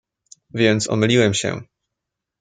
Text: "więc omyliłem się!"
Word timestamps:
"więc 0.53 0.89
omyliłem 0.89 1.33
się!" 1.33 1.61